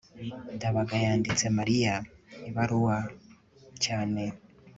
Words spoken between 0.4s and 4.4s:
ndabaga yanditse mariya ibaruwa cyane